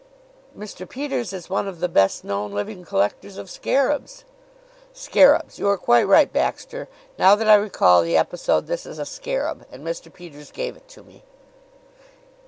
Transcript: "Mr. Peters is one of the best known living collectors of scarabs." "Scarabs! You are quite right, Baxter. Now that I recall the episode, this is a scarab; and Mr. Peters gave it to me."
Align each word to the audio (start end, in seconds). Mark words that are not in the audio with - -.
"Mr. 0.57 0.89
Peters 0.89 1.31
is 1.31 1.47
one 1.47 1.67
of 1.67 1.79
the 1.79 1.87
best 1.87 2.23
known 2.23 2.51
living 2.53 2.83
collectors 2.83 3.37
of 3.37 3.51
scarabs." 3.51 4.23
"Scarabs! 4.93 5.59
You 5.59 5.67
are 5.69 5.77
quite 5.77 6.07
right, 6.07 6.33
Baxter. 6.33 6.87
Now 7.19 7.35
that 7.35 7.47
I 7.47 7.53
recall 7.53 8.01
the 8.01 8.17
episode, 8.17 8.65
this 8.65 8.87
is 8.87 8.97
a 8.97 9.05
scarab; 9.05 9.63
and 9.71 9.85
Mr. 9.85 10.11
Peters 10.11 10.49
gave 10.49 10.75
it 10.75 10.87
to 10.87 11.03
me." 11.03 11.23